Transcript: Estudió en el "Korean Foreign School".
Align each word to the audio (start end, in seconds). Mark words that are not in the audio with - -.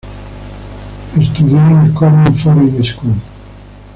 Estudió 1.15 1.59
en 1.59 1.77
el 1.85 1.93
"Korean 1.93 2.35
Foreign 2.35 2.83
School". 2.83 3.13